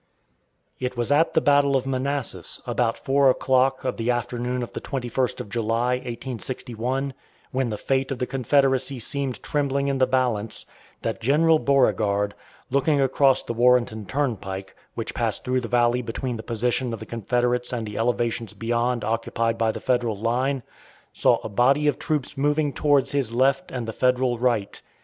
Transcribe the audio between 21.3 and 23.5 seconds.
a body of troops moving towards his